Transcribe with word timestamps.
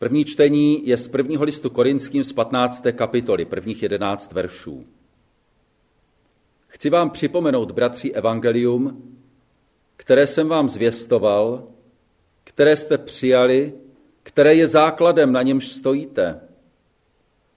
První 0.00 0.24
čtení 0.24 0.88
je 0.88 0.96
z 0.96 1.08
prvního 1.08 1.44
listu 1.44 1.70
korinským 1.70 2.24
z 2.24 2.32
15. 2.32 2.84
kapitoly, 2.92 3.44
prvních 3.44 3.82
11 3.82 4.32
veršů. 4.32 4.86
Chci 6.66 6.90
vám 6.90 7.10
připomenout, 7.10 7.72
bratři, 7.72 8.12
evangelium, 8.12 9.14
které 9.96 10.26
jsem 10.26 10.48
vám 10.48 10.68
zvěstoval, 10.68 11.68
které 12.44 12.76
jste 12.76 12.98
přijali, 12.98 13.72
které 14.22 14.54
je 14.54 14.68
základem, 14.68 15.32
na 15.32 15.42
němž 15.42 15.68
stojíte 15.68 16.40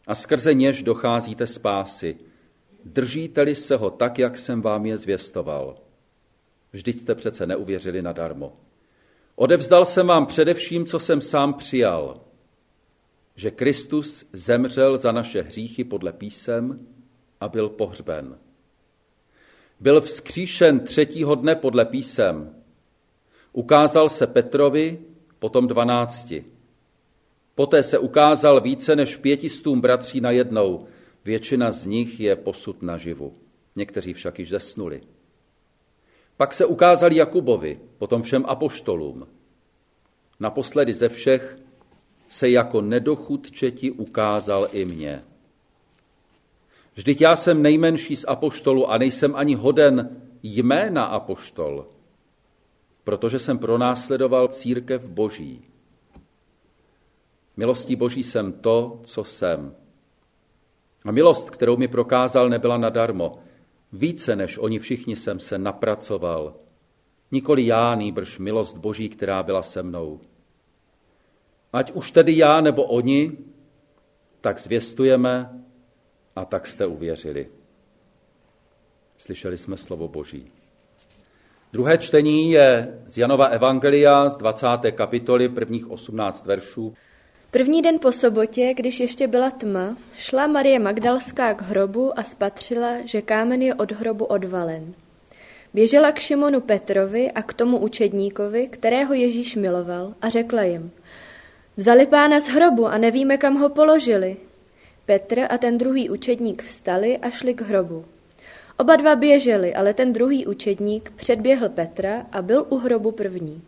a 0.08 0.16
skrze 0.16 0.54
něž 0.54 0.84
docházíte 0.84 1.48
spásy. 1.48 2.18
Držíte-li 2.86 3.56
se 3.56 3.76
ho 3.76 3.90
tak, 3.90 4.20
jak 4.20 4.38
jsem 4.38 4.62
vám 4.62 4.86
je 4.86 4.98
zvěstoval. 4.98 5.78
Vždyť 6.74 7.00
jste 7.00 7.16
přece 7.16 7.46
neuvěřili 7.46 8.02
nadarmo. 8.02 8.54
Odevzdal 9.36 9.86
jsem 9.86 10.08
vám 10.08 10.26
především, 10.26 10.86
co 10.86 11.00
jsem 11.00 11.22
sám 11.22 11.54
přijal, 11.54 12.22
že 13.36 13.52
Kristus 13.52 14.26
zemřel 14.34 14.98
za 14.98 15.12
naše 15.12 15.42
hříchy 15.42 15.84
podle 15.84 16.14
písem 16.14 16.88
a 17.40 17.48
byl 17.48 17.70
pohřben. 17.70 18.38
Byl 19.80 20.02
vzkříšen 20.02 20.80
třetího 20.80 21.36
dne 21.36 21.56
podle 21.56 21.86
písem. 21.86 22.56
Ukázal 23.54 24.10
se 24.10 24.28
Petrovi, 24.28 25.00
potom 25.40 25.68
dvanácti. 25.68 26.46
Poté 27.56 27.84
se 27.84 28.00
ukázal 28.00 28.62
více 28.62 28.96
než 28.96 29.18
pětistům 29.18 29.82
bratří 29.82 30.22
na 30.22 30.32
jednou. 30.32 30.88
Většina 31.26 31.72
z 31.72 31.86
nich 31.86 32.20
je 32.20 32.36
posud 32.36 32.82
naživu. 32.82 33.34
Někteří 33.76 34.14
však 34.14 34.40
již 34.40 34.50
zesnuli. 34.50 35.02
Pak 36.38 36.54
se 36.54 36.66
ukázal 36.66 37.14
Jakubovi, 37.14 37.80
potom 37.98 38.22
všem 38.22 38.46
apoštolům. 38.48 39.28
Naposledy 40.40 40.94
ze 40.94 41.10
všech 41.10 41.58
se 42.34 42.50
jako 42.50 42.82
nedochudčeti 42.82 43.92
ukázal 43.92 44.68
i 44.72 44.86
mně. 44.86 45.24
Vždyť 46.96 47.22
já 47.22 47.36
jsem 47.36 47.62
nejmenší 47.62 48.16
z 48.16 48.26
apoštolů 48.28 48.90
a 48.90 48.98
nejsem 48.98 49.36
ani 49.36 49.56
hoden 49.56 50.22
jména 50.44 51.06
apoštol, 51.06 51.88
protože 53.04 53.40
jsem 53.40 53.58
pronásledoval 53.58 54.48
církev 54.48 55.08
boží. 55.08 55.62
Milostí 57.58 57.96
boží 57.96 58.24
jsem 58.24 58.52
to, 58.54 59.00
co 59.04 59.24
jsem. 59.24 59.76
A 61.06 61.12
milost, 61.12 61.50
kterou 61.50 61.78
mi 61.78 61.88
prokázal, 61.88 62.50
nebyla 62.50 62.78
nadarmo. 62.78 63.40
Více 63.92 64.36
než 64.36 64.58
oni 64.58 64.80
všichni 64.80 65.16
jsem 65.16 65.40
se 65.40 65.58
napracoval. 65.58 66.56
Nikoli 67.32 67.66
já, 67.66 67.96
nýbrž 67.96 68.40
milost 68.40 68.78
boží, 68.78 69.10
která 69.10 69.44
byla 69.44 69.62
se 69.62 69.84
mnou. 69.84 70.20
Ať 71.74 71.92
už 71.92 72.12
tedy 72.12 72.38
já 72.38 72.62
nebo 72.62 72.84
oni, 72.84 73.32
tak 74.42 74.60
zvěstujeme 74.60 75.50
a 76.36 76.46
tak 76.46 76.68
jste 76.68 76.86
uvěřili. 76.86 77.48
Slyšeli 79.18 79.58
jsme 79.58 79.78
slovo 79.78 80.08
Boží. 80.08 80.52
Druhé 81.74 81.98
čtení 81.98 82.52
je 82.52 83.00
z 83.06 83.18
Janova 83.18 83.46
Evangelia 83.46 84.30
z 84.30 84.38
20. 84.38 84.68
kapitoly 84.92 85.50
prvních 85.50 85.92
18 85.92 86.46
veršů. 86.46 86.94
První 87.52 87.82
den 87.82 88.00
po 88.00 88.12
sobotě, 88.12 88.74
když 88.78 89.00
ještě 89.00 89.28
byla 89.28 89.52
tma, 89.52 89.98
šla 90.18 90.48
Marie 90.48 90.80
Magdalská 90.80 91.54
k 91.54 91.62
hrobu 91.62 92.20
a 92.20 92.24
spatřila, 92.24 92.94
že 93.06 93.22
kámen 93.22 93.62
je 93.62 93.76
od 93.76 93.92
hrobu 93.92 94.26
odvalen. 94.26 94.94
Běžela 95.74 96.12
k 96.12 96.20
Šimonu 96.20 96.62
Petrovi 96.62 97.32
a 97.32 97.42
k 97.42 97.54
tomu 97.54 97.78
učedníkovi, 97.78 98.68
kterého 98.68 99.14
Ježíš 99.14 99.56
miloval, 99.56 100.14
a 100.22 100.30
řekla 100.30 100.64
jim, 100.64 100.92
vzali 101.78 102.06
pána 102.06 102.40
z 102.40 102.48
hrobu 102.48 102.88
a 102.88 102.98
nevíme, 102.98 103.38
kam 103.38 103.56
ho 103.56 103.70
položili. 103.70 104.38
Petr 105.06 105.40
a 105.50 105.58
ten 105.58 105.78
druhý 105.78 106.10
učedník 106.10 106.64
vstali 106.64 107.18
a 107.18 107.30
šli 107.30 107.54
k 107.54 107.62
hrobu. 107.62 108.06
Oba 108.78 108.96
dva 108.96 109.16
běželi, 109.16 109.74
ale 109.74 109.94
ten 109.94 110.14
druhý 110.14 110.46
učedník 110.48 111.12
předběhl 111.16 111.70
Petra 111.70 112.26
a 112.32 112.42
byl 112.42 112.66
u 112.70 112.78
hrobu 112.78 113.12
první. 113.12 113.62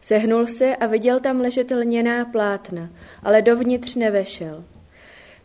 Sehnul 0.00 0.46
se 0.46 0.76
a 0.76 0.86
viděl 0.86 1.20
tam 1.20 1.40
ležet 1.40 1.70
lněná 1.70 2.24
plátna, 2.24 2.90
ale 3.22 3.42
dovnitř 3.42 3.94
nevešel. 3.94 4.64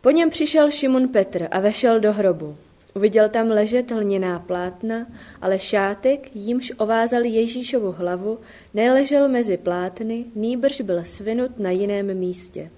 Po 0.00 0.10
něm 0.10 0.30
přišel 0.30 0.70
Šimon 0.70 1.08
Petr 1.08 1.48
a 1.50 1.60
vešel 1.60 2.00
do 2.00 2.12
hrobu. 2.12 2.56
Uviděl 2.94 3.28
tam 3.28 3.48
ležet 3.48 3.90
lněná 3.90 4.38
plátna, 4.38 5.06
ale 5.42 5.58
šátek, 5.58 6.36
jímž 6.36 6.72
ovázal 6.78 7.24
Ježíšovu 7.24 7.92
hlavu, 7.92 8.38
neležel 8.74 9.28
mezi 9.28 9.56
plátny, 9.56 10.24
nýbrž 10.34 10.80
byl 10.80 11.04
svinut 11.04 11.58
na 11.58 11.70
jiném 11.70 12.14
místě. 12.14 12.70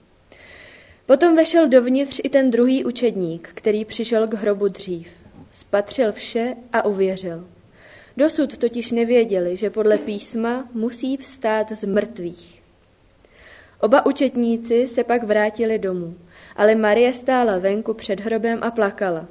Potom 1.07 1.37
vešel 1.37 1.69
dovnitř 1.69 2.21
i 2.25 2.29
ten 2.29 2.51
druhý 2.51 2.85
učedník, 2.85 3.49
který 3.55 3.85
přišel 3.85 4.27
k 4.27 4.35
hrobu 4.35 4.69
dřív. 4.69 5.09
Spatřil 5.51 6.13
vše 6.13 6.57
a 6.73 6.85
uvěřil. 6.85 7.49
Dosud 8.17 8.57
totiž 8.57 8.91
nevěděli, 8.91 9.57
že 9.57 9.71
podle 9.71 9.99
písma 9.99 10.69
musí 10.75 11.17
vstát 11.17 11.73
z 11.73 11.85
mrtvých. 11.85 12.63
Oba 13.81 14.07
učetníci 14.07 14.87
se 14.89 15.05
pak 15.05 15.23
vrátili 15.23 15.79
domů, 15.79 16.17
ale 16.57 16.75
Marie 16.75 17.13
stála 17.13 17.59
venku 17.59 17.95
před 17.95 18.21
hrobem 18.21 18.59
a 18.63 18.71
plakala. 18.71 19.27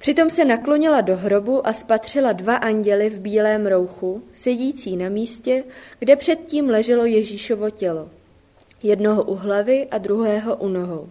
Přitom 0.00 0.30
se 0.30 0.44
naklonila 0.44 1.00
do 1.00 1.16
hrobu 1.16 1.66
a 1.66 1.72
spatřila 1.72 2.32
dva 2.32 2.56
anděly 2.56 3.10
v 3.10 3.20
bílém 3.20 3.66
rouchu, 3.66 4.22
sedící 4.32 4.96
na 4.96 5.08
místě, 5.08 5.64
kde 5.98 6.16
předtím 6.16 6.70
leželo 6.70 7.04
Ježíšovo 7.04 7.70
tělo. 7.70 8.10
Jednoho 8.82 9.24
u 9.24 9.34
hlavy 9.34 9.88
a 9.90 9.98
druhého 9.98 10.56
u 10.56 10.68
nohou. 10.68 11.08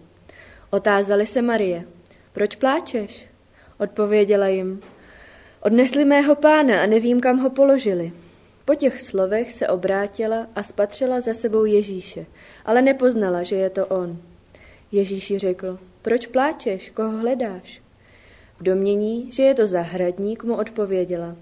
Otázali 0.70 1.26
se 1.26 1.42
Marie, 1.42 1.84
proč 2.32 2.56
pláčeš? 2.56 3.26
Odpověděla 3.78 4.46
jim, 4.46 4.80
Odnesli 5.62 6.04
mého 6.04 6.34
pána 6.34 6.82
a 6.82 6.86
nevím, 6.86 7.20
kam 7.20 7.38
ho 7.38 7.50
položili. 7.50 8.12
Po 8.64 8.74
těch 8.74 9.00
slovech 9.00 9.52
se 9.52 9.68
obrátila 9.68 10.46
a 10.54 10.62
spatřila 10.62 11.20
za 11.20 11.34
sebou 11.34 11.64
Ježíše, 11.64 12.26
ale 12.64 12.82
nepoznala, 12.82 13.42
že 13.42 13.56
je 13.56 13.70
to 13.70 13.86
on. 13.86 14.18
Ježíši 14.92 15.38
řekl, 15.38 15.78
proč 16.02 16.26
pláčeš, 16.26 16.90
koho 16.90 17.18
hledáš? 17.18 17.82
V 18.60 18.62
domění, 18.62 19.32
že 19.32 19.42
je 19.42 19.54
to 19.54 19.66
zahradník, 19.66 20.44
mu 20.44 20.54
odpověděla. 20.54 21.36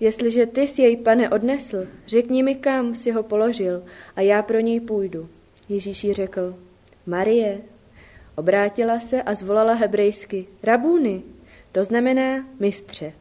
Jestliže 0.00 0.46
ty 0.46 0.66
si 0.66 0.82
jej, 0.82 0.96
pane, 0.96 1.30
odnesl, 1.30 1.86
řekni 2.06 2.42
mi, 2.42 2.54
kam 2.54 2.94
si 2.94 3.10
ho 3.10 3.22
položil 3.22 3.82
a 4.16 4.20
já 4.20 4.42
pro 4.42 4.60
něj 4.60 4.80
půjdu. 4.80 5.28
Ježíš 5.68 6.10
řekl, 6.10 6.56
Marie. 7.06 7.60
Obrátila 8.36 9.00
se 9.00 9.22
a 9.22 9.34
zvolala 9.34 9.72
hebrejsky, 9.72 10.46
rabůny, 10.62 11.22
to 11.72 11.84
znamená 11.84 12.46
mistře. 12.60 13.12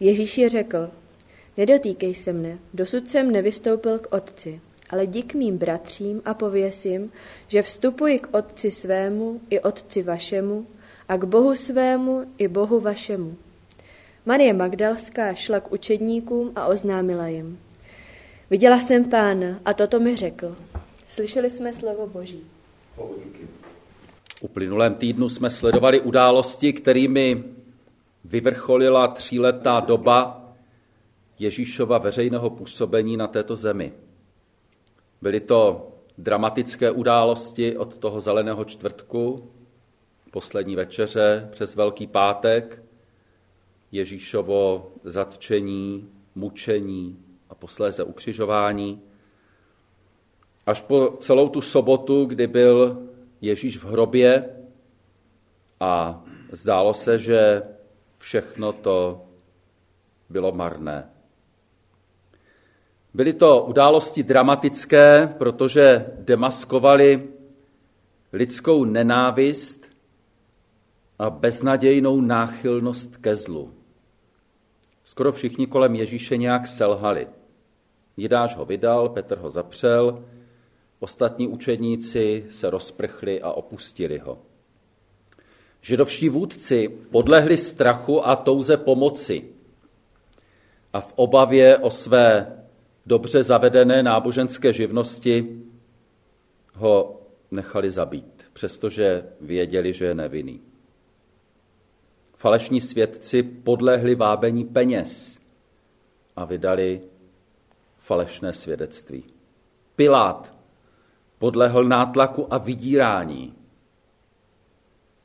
Ježíš 0.00 0.38
je 0.38 0.48
řekl, 0.48 0.90
nedotýkej 1.56 2.14
se 2.14 2.32
mne, 2.32 2.58
dosud 2.74 3.10
jsem 3.10 3.30
nevystoupil 3.30 3.98
k 3.98 4.12
otci, 4.12 4.60
ale 4.90 5.06
dík 5.06 5.34
mým 5.34 5.58
bratřím 5.58 6.22
a 6.24 6.34
pověs 6.34 6.84
jim, 6.84 7.12
že 7.48 7.62
vstupuji 7.62 8.18
k 8.18 8.28
otci 8.34 8.70
svému 8.70 9.40
i 9.50 9.60
otci 9.60 10.02
vašemu 10.02 10.66
a 11.08 11.16
k 11.16 11.24
Bohu 11.24 11.56
svému 11.56 12.24
i 12.38 12.48
Bohu 12.48 12.80
vašemu. 12.80 13.36
Marie 14.26 14.52
Magdalská 14.52 15.34
šla 15.34 15.60
k 15.60 15.72
učedníkům 15.72 16.52
a 16.56 16.66
oznámila 16.66 17.26
jim. 17.26 17.58
Viděla 18.50 18.80
jsem 18.80 19.04
pána 19.04 19.60
a 19.64 19.74
toto 19.74 20.00
mi 20.00 20.16
řekl. 20.16 20.56
Slyšeli 21.08 21.50
jsme 21.50 21.72
slovo 21.72 22.06
Boží. 22.06 22.42
V 24.38 24.42
uplynulém 24.42 24.94
týdnu 24.94 25.28
jsme 25.28 25.50
sledovali 25.50 26.00
události, 26.00 26.72
kterými 26.72 27.44
vyvrcholila 28.24 29.08
tříletá 29.08 29.80
doba 29.80 30.44
Ježíšova 31.38 31.98
veřejného 31.98 32.50
působení 32.50 33.16
na 33.16 33.26
této 33.26 33.56
zemi. 33.56 33.92
Byly 35.22 35.40
to 35.40 35.88
dramatické 36.18 36.90
události 36.90 37.76
od 37.76 37.96
toho 37.98 38.20
zeleného 38.20 38.64
čtvrtku, 38.64 39.50
poslední 40.30 40.76
večeře 40.76 41.48
přes 41.50 41.74
Velký 41.74 42.06
pátek, 42.06 42.82
Ježíšovo 43.92 44.92
zatčení, 45.04 46.08
mučení 46.34 47.18
a 47.50 47.54
posléze 47.54 48.04
ukřižování, 48.04 49.02
až 50.66 50.80
po 50.80 51.16
celou 51.20 51.48
tu 51.48 51.60
sobotu, 51.60 52.24
kdy 52.24 52.46
byl 52.46 53.02
Ježíš 53.40 53.78
v 53.78 53.84
hrobě 53.84 54.56
a 55.80 56.24
zdálo 56.52 56.94
se, 56.94 57.18
že 57.18 57.62
všechno 58.18 58.72
to 58.72 59.24
bylo 60.28 60.52
marné. 60.52 61.10
Byly 63.14 63.32
to 63.32 63.64
události 63.64 64.22
dramatické, 64.22 65.34
protože 65.38 66.06
demaskovali 66.18 67.28
lidskou 68.32 68.84
nenávist 68.84 69.87
a 71.18 71.30
beznadějnou 71.30 72.20
náchylnost 72.20 73.16
ke 73.16 73.34
zlu. 73.34 73.74
Skoro 75.04 75.32
všichni 75.32 75.66
kolem 75.66 75.94
Ježíše 75.94 76.36
nějak 76.36 76.66
selhali. 76.66 77.28
Jidáš 78.16 78.56
ho 78.56 78.64
vydal, 78.64 79.08
Petr 79.08 79.38
ho 79.38 79.50
zapřel, 79.50 80.24
Ostatní 81.00 81.48
učedníci 81.48 82.46
se 82.50 82.70
rozprchli 82.70 83.42
a 83.42 83.52
opustili 83.52 84.18
ho. 84.18 84.38
Židovští 85.80 86.28
vůdci 86.28 86.88
podlehli 86.88 87.56
strachu 87.56 88.28
a 88.28 88.36
touze 88.36 88.76
pomoci 88.76 89.44
a 90.92 91.00
v 91.00 91.12
obavě 91.16 91.78
o 91.78 91.90
své 91.90 92.52
dobře 93.06 93.42
zavedené 93.42 94.02
náboženské 94.02 94.72
živnosti 94.72 95.62
ho 96.74 97.20
nechali 97.50 97.90
zabít, 97.90 98.44
přestože 98.52 99.24
věděli, 99.40 99.92
že 99.92 100.04
je 100.04 100.14
nevinný. 100.14 100.60
Falešní 102.38 102.80
svědci 102.80 103.42
podlehli 103.42 104.14
vábení 104.14 104.64
peněz 104.64 105.40
a 106.36 106.44
vydali 106.44 107.00
falešné 107.96 108.52
svědectví. 108.52 109.24
Pilát 109.96 110.54
podlehl 111.38 111.84
nátlaku 111.84 112.54
a 112.54 112.58
vydírání. 112.58 113.54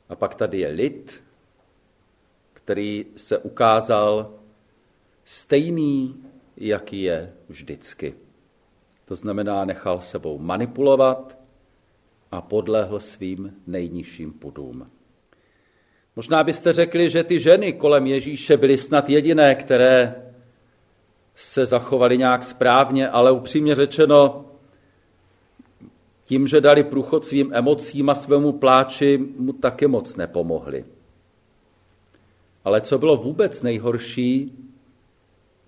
A 0.08 0.16
pak 0.16 0.34
tady 0.34 0.58
je 0.58 0.68
lid, 0.68 1.24
který 2.52 3.06
se 3.16 3.38
ukázal 3.38 4.34
stejný, 5.24 6.24
jaký 6.56 7.02
je 7.02 7.32
vždycky. 7.48 8.14
To 9.04 9.16
znamená, 9.16 9.64
nechal 9.64 10.00
sebou 10.00 10.38
manipulovat 10.38 11.38
a 12.30 12.40
podlehl 12.40 13.00
svým 13.00 13.62
nejnižším 13.66 14.32
pudům. 14.32 14.90
Možná 16.16 16.44
byste 16.44 16.72
řekli, 16.72 17.10
že 17.10 17.22
ty 17.22 17.40
ženy 17.40 17.72
kolem 17.72 18.06
Ježíše 18.06 18.56
byly 18.56 18.78
snad 18.78 19.08
jediné, 19.08 19.54
které 19.54 20.14
se 21.34 21.66
zachovaly 21.66 22.18
nějak 22.18 22.44
správně, 22.44 23.08
ale 23.08 23.32
upřímně 23.32 23.74
řečeno, 23.74 24.44
tím, 26.24 26.46
že 26.46 26.60
dali 26.60 26.84
průchod 26.84 27.26
svým 27.26 27.54
emocím 27.54 28.10
a 28.10 28.14
svému 28.14 28.52
pláči, 28.52 29.18
mu 29.36 29.52
taky 29.52 29.86
moc 29.86 30.16
nepomohli. 30.16 30.84
Ale 32.64 32.80
co 32.80 32.98
bylo 32.98 33.16
vůbec 33.16 33.62
nejhorší, 33.62 34.52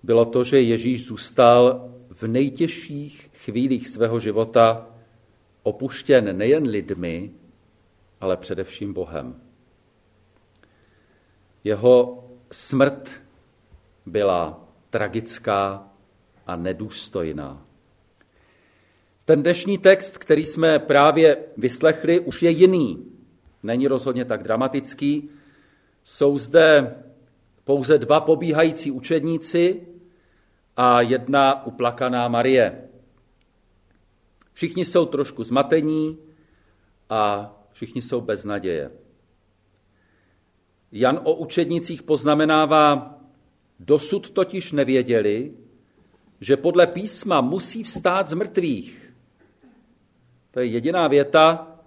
bylo 0.03 0.25
to, 0.25 0.43
že 0.43 0.61
Ježíš 0.61 1.05
zůstal 1.05 1.89
v 2.09 2.27
nejtěžších 2.27 3.29
chvílích 3.33 3.87
svého 3.87 4.19
života 4.19 4.87
opuštěn 5.63 6.37
nejen 6.37 6.63
lidmi, 6.63 7.31
ale 8.21 8.37
především 8.37 8.93
Bohem. 8.93 9.46
Jeho 11.67 12.23
smrt 12.51 13.09
byla 14.05 14.67
tragická 14.89 15.89
a 16.47 16.55
nedůstojná. 16.55 17.65
Ten 19.25 19.43
dnešní 19.43 19.77
text, 19.77 20.17
který 20.17 20.45
jsme 20.45 20.79
právě 20.79 21.37
vyslechli, 21.57 22.19
už 22.19 22.41
je 22.41 22.49
jiný. 22.49 23.05
Není 23.63 23.87
rozhodně 23.87 24.25
tak 24.25 24.43
dramatický. 24.43 25.29
Jsou 26.03 26.37
zde 26.37 26.95
pouze 27.63 27.97
dva 27.97 28.19
pobíhající 28.19 28.91
učedníci 28.91 29.87
a 30.77 31.01
jedna 31.01 31.65
uplakaná 31.65 32.27
Marie. 32.27 32.89
Všichni 34.53 34.85
jsou 34.85 35.05
trošku 35.05 35.43
zmatení 35.43 36.17
a 37.09 37.53
všichni 37.71 38.01
jsou 38.01 38.21
bez 38.21 38.45
naděje. 38.45 39.06
Jan 40.91 41.19
o 41.23 41.33
učednicích 41.33 42.03
poznamenává, 42.03 43.17
dosud 43.79 44.29
totiž 44.29 44.71
nevěděli, 44.71 45.53
že 46.39 46.57
podle 46.57 46.87
písma 46.87 47.41
musí 47.41 47.83
vstát 47.83 48.27
z 48.27 48.33
mrtvých. 48.33 49.13
To 50.51 50.59
je 50.59 50.65
jediná 50.65 51.07
věta, 51.07 51.77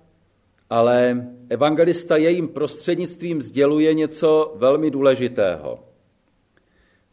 ale 0.70 1.26
evangelista 1.48 2.16
jejím 2.16 2.48
prostřednictvím 2.48 3.42
sděluje 3.42 3.94
něco 3.94 4.54
velmi 4.56 4.90
důležitého. 4.90 5.84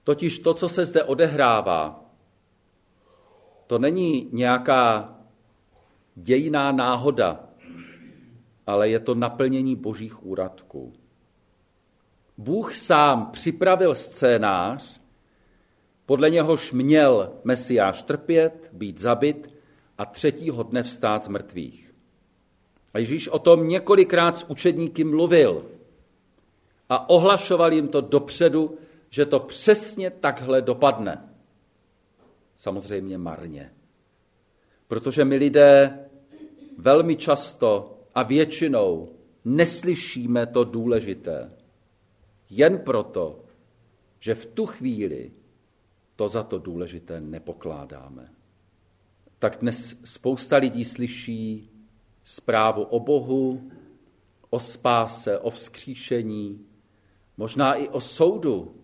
Totiž 0.03 0.39
to, 0.39 0.53
co 0.53 0.69
se 0.69 0.85
zde 0.85 1.03
odehrává, 1.03 2.05
to 3.67 3.79
není 3.79 4.29
nějaká 4.31 5.15
dějiná 6.15 6.71
náhoda, 6.71 7.43
ale 8.67 8.89
je 8.89 8.99
to 8.99 9.15
naplnění 9.15 9.75
božích 9.75 10.25
úradků. 10.25 10.93
Bůh 12.37 12.75
sám 12.75 13.31
připravil 13.31 13.95
scénář, 13.95 15.01
podle 16.05 16.29
něhož 16.29 16.71
měl 16.71 17.33
Mesiáš 17.43 18.03
trpět, 18.03 18.69
být 18.73 18.97
zabit 18.97 19.53
a 19.97 20.05
třetího 20.05 20.63
dne 20.63 20.83
vstát 20.83 21.23
z 21.23 21.27
mrtvých. 21.27 21.93
A 22.93 22.99
Ježíš 22.99 23.27
o 23.27 23.39
tom 23.39 23.67
několikrát 23.67 24.37
s 24.37 24.49
učedníky 24.49 25.03
mluvil 25.03 25.65
a 26.89 27.09
ohlašoval 27.09 27.73
jim 27.73 27.87
to 27.87 28.01
dopředu, 28.01 28.77
že 29.09 29.25
to 29.25 29.39
přesně 29.39 30.11
takhle 30.11 30.61
dopadne. 30.61 31.29
Samozřejmě 32.57 33.17
marně. 33.17 33.73
Protože 34.87 35.25
my 35.25 35.35
lidé 35.35 35.99
velmi 36.77 37.15
často 37.15 37.99
a 38.15 38.23
většinou 38.23 39.09
neslyšíme 39.45 40.45
to 40.45 40.63
důležité. 40.63 41.51
Jen 42.49 42.79
proto, 42.79 43.43
že 44.19 44.35
v 44.35 44.45
tu 44.45 44.65
chvíli 44.65 45.31
to 46.15 46.29
za 46.29 46.43
to 46.43 46.59
důležité 46.59 47.21
nepokládáme. 47.21 48.33
Tak 49.39 49.57
dnes 49.61 49.99
spousta 50.03 50.57
lidí 50.57 50.85
slyší 50.85 51.69
zprávu 52.23 52.83
o 52.83 52.99
Bohu, 52.99 53.71
o 54.49 54.59
spáse, 54.59 55.39
o 55.39 55.49
vzkříšení, 55.49 56.65
možná 57.37 57.73
i 57.73 57.87
o 57.87 58.01
soudu, 58.01 58.75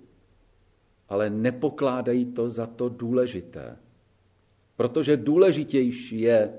ale 1.10 1.30
nepokládají 1.30 2.25
to 2.25 2.50
za 2.50 2.68
to 2.68 2.89
důležité. 2.89 3.77
Protože 4.75 5.18
důležitější 5.18 6.19
je 6.19 6.54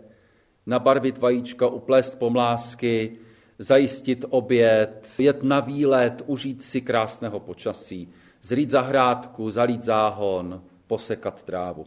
nabarvit 0.67 1.19
vajíčka, 1.19 1.67
uplést 1.67 2.19
pomlásky, 2.19 3.19
zajistit 3.59 4.25
oběd, 4.29 5.15
jet 5.19 5.43
na 5.43 5.61
výlet, 5.61 6.23
užít 6.27 6.65
si 6.65 6.81
krásného 6.81 7.41
počasí, 7.41 8.09
zrít 8.43 8.71
zahrádku, 8.71 9.51
zalít 9.51 9.85
záhon, 9.85 10.65
posekat 10.87 11.43
trávu. 11.43 11.87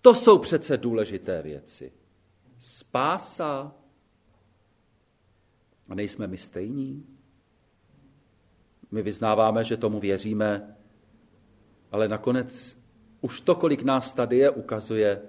To 0.00 0.14
jsou 0.14 0.38
přece 0.38 0.76
důležité 0.76 1.42
věci. 1.42 1.92
Spása. 2.60 3.72
A 5.88 5.94
nejsme 5.94 6.26
my 6.26 6.38
stejní? 6.38 7.06
My 8.90 9.02
vyznáváme, 9.02 9.64
že 9.64 9.76
tomu 9.76 10.00
věříme, 10.00 10.76
ale 11.92 12.08
nakonec 12.08 12.78
už 13.20 13.40
to, 13.40 13.54
kolik 13.54 13.82
nás 13.82 14.12
tady 14.12 14.38
je, 14.38 14.50
ukazuje, 14.50 15.22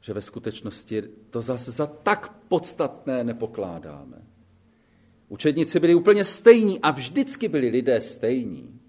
že 0.00 0.12
ve 0.12 0.22
skutečnosti 0.22 1.02
to 1.30 1.40
zase 1.40 1.70
za 1.70 1.86
tak 1.86 2.32
podstatné 2.48 3.24
nepokládáme. 3.24 4.29
Učedníci 5.30 5.80
byli 5.80 5.94
úplně 5.94 6.24
stejní 6.24 6.80
a 6.80 6.90
vždycky 6.90 7.48
byli 7.48 7.68
lidé 7.68 8.00
stejní. 8.00 8.80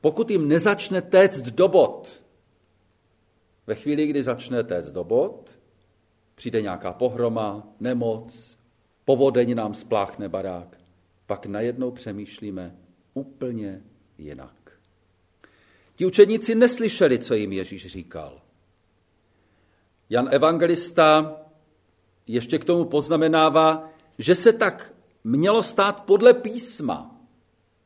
Pokud 0.00 0.30
jim 0.30 0.48
nezačne 0.48 1.02
téct 1.02 1.42
do 1.42 1.68
bod, 1.68 2.22
ve 3.66 3.74
chvíli, 3.74 4.06
kdy 4.06 4.22
začne 4.22 4.64
téct 4.64 4.92
do 4.92 5.04
bod, 5.04 5.50
přijde 6.34 6.62
nějaká 6.62 6.92
pohroma, 6.92 7.68
nemoc, 7.80 8.58
povodeň 9.04 9.54
nám 9.54 9.74
spláchne 9.74 10.28
barák, 10.28 10.80
pak 11.26 11.46
najednou 11.46 11.90
přemýšlíme 11.90 12.76
úplně 13.14 13.82
jinak. 14.18 14.78
Ti 15.96 16.06
učedníci 16.06 16.54
neslyšeli, 16.54 17.18
co 17.18 17.34
jim 17.34 17.52
Ježíš 17.52 17.86
říkal. 17.86 18.40
Jan 20.10 20.28
Evangelista 20.30 21.36
ještě 22.26 22.58
k 22.58 22.64
tomu 22.64 22.84
poznamenává, 22.84 23.90
že 24.18 24.34
se 24.34 24.52
tak 24.52 24.95
mělo 25.26 25.62
stát 25.62 26.00
podle 26.00 26.34
písma. 26.34 27.20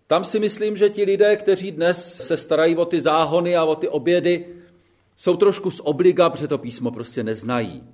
Tam 0.07 0.25
si 0.25 0.39
myslím, 0.39 0.77
že 0.77 0.91
ti 0.91 1.05
lidé, 1.05 1.37
kteří 1.37 1.73
dnes 1.73 2.27
se 2.27 2.37
starají 2.37 2.77
o 2.77 2.85
ty 2.85 3.01
záhony 3.01 3.57
a 3.57 3.65
o 3.65 3.77
ty 3.77 3.89
obědy, 3.89 4.47
jsou 5.17 5.37
trošku 5.37 5.71
z 5.71 5.81
obliga, 5.85 6.31
protože 6.31 6.49
to 6.49 6.59
písmo 6.59 6.91
prostě 6.91 7.23
neznají. 7.23 7.85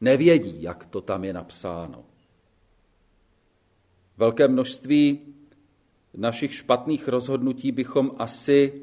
Nevědí, 0.00 0.62
jak 0.62 0.86
to 0.86 1.00
tam 1.00 1.24
je 1.24 1.32
napsáno. 1.32 2.04
Velké 4.16 4.48
množství 4.48 5.20
našich 6.14 6.54
špatných 6.54 7.08
rozhodnutí 7.08 7.72
bychom 7.72 8.10
asi 8.18 8.82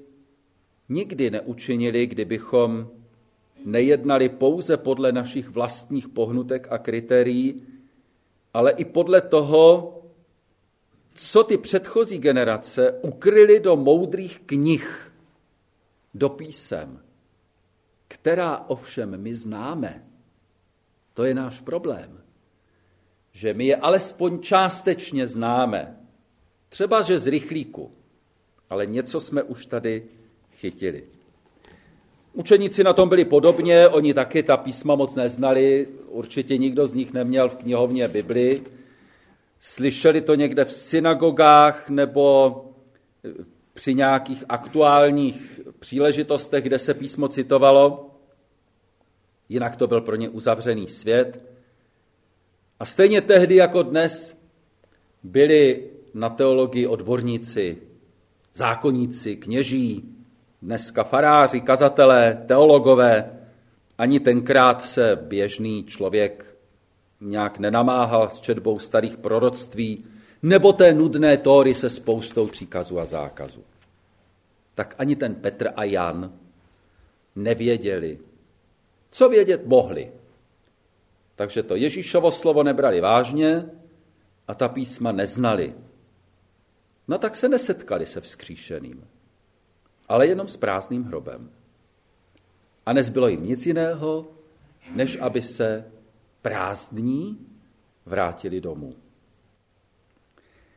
nikdy 0.90 1.32
neučinili, 1.32 2.08
kdybychom 2.08 2.88
nejednali 3.66 4.30
pouze 4.30 4.78
podle 4.78 5.12
našich 5.12 5.50
vlastních 5.50 6.08
pohnutek 6.08 6.68
a 6.70 6.78
kritérií, 6.78 7.64
ale 8.54 8.72
i 8.72 8.86
podle 8.86 9.22
toho, 9.22 9.99
co 11.14 11.44
ty 11.44 11.58
předchozí 11.58 12.18
generace 12.18 12.92
ukryly 13.02 13.60
do 13.60 13.76
moudrých 13.76 14.40
knih, 14.46 15.12
do 16.14 16.30
písem, 16.30 17.00
která 18.08 18.58
ovšem 18.68 19.22
my 19.22 19.36
známe. 19.36 20.06
To 21.14 21.24
je 21.24 21.34
náš 21.34 21.60
problém. 21.60 22.22
Že 23.32 23.54
my 23.54 23.66
je 23.66 23.76
alespoň 23.76 24.40
částečně 24.40 25.28
známe. 25.28 25.98
Třeba, 26.70 27.02
že 27.02 27.20
z 27.20 27.28
rychlíku. 27.28 27.92
Ale 28.70 28.86
něco 28.86 29.20
jsme 29.20 29.44
už 29.44 29.66
tady 29.66 30.06
chytili. 30.52 31.04
Učeníci 32.34 32.84
na 32.84 32.94
tom 32.94 33.10
byli 33.10 33.26
podobně, 33.26 33.88
oni 33.88 34.14
taky 34.14 34.44
ta 34.44 34.58
písma 34.58 34.96
moc 34.96 35.16
neznali, 35.16 35.88
určitě 36.08 36.58
nikdo 36.58 36.88
z 36.88 36.94
nich 36.94 37.14
neměl 37.14 37.50
v 37.50 37.56
knihovně 37.56 38.08
Bibli. 38.08 38.62
Slyšeli 39.60 40.22
to 40.22 40.36
někde 40.36 40.66
v 40.66 40.72
synagogách 40.72 41.90
nebo 41.90 42.56
při 43.74 43.94
nějakých 43.94 44.44
aktuálních 44.50 45.62
příležitostech, 45.80 46.64
kde 46.64 46.80
se 46.80 46.94
písmo 46.94 47.28
citovalo. 47.28 48.16
Jinak 49.50 49.76
to 49.76 49.88
byl 49.88 50.02
pro 50.02 50.16
ně 50.16 50.30
uzavřený 50.30 50.88
svět. 50.88 51.42
A 52.80 52.86
stejně 52.86 53.22
tehdy 53.22 53.56
jako 53.56 53.84
dnes 53.84 54.42
byli 55.24 55.90
na 56.14 56.30
teologii 56.30 56.88
odborníci, 56.88 57.78
zákonníci, 58.54 59.36
kněží, 59.36 60.16
dneska 60.62 61.04
faráři, 61.04 61.62
kazatelé, 61.62 62.44
teologové. 62.48 63.40
Ani 63.98 64.20
tenkrát 64.20 64.86
se 64.86 65.16
běžný 65.16 65.84
člověk 65.84 66.49
nějak 67.22 67.60
nenamáhal 67.60 68.30
s 68.30 68.40
četbou 68.40 68.80
starých 68.80 69.18
proroctví, 69.18 70.06
nebo 70.44 70.74
té 70.74 70.94
nudné 70.94 71.38
tóry 71.38 71.76
se 71.76 71.90
spoustou 71.90 72.48
příkazů 72.48 73.00
a 73.00 73.06
zákazů. 73.06 73.64
Tak 74.76 74.96
ani 74.98 75.16
ten 75.16 75.36
Petr 75.36 75.70
a 75.76 75.84
Jan 75.84 76.34
nevěděli, 77.36 78.20
co 79.12 79.30
vědět 79.30 79.66
mohli. 79.66 80.12
Takže 81.36 81.64
to 81.64 81.76
Ježíšovo 81.76 82.32
slovo 82.32 82.64
nebrali 82.64 83.02
vážně 83.02 83.70
a 84.48 84.54
ta 84.54 84.68
písma 84.68 85.12
neznali. 85.12 85.74
No 87.08 87.18
tak 87.18 87.36
se 87.36 87.50
nesetkali 87.50 88.06
se 88.06 88.22
vzkříšeným, 88.22 89.08
ale 90.08 90.28
jenom 90.28 90.48
s 90.48 90.58
prázdným 90.58 91.04
hrobem. 91.04 91.52
A 92.86 92.94
nezbylo 92.94 93.28
jim 93.28 93.44
nic 93.44 93.66
jiného, 93.66 94.28
než 94.96 95.18
aby 95.22 95.42
se 95.42 95.92
prázdní 96.42 97.38
vrátili 98.06 98.62
domů. 98.62 98.96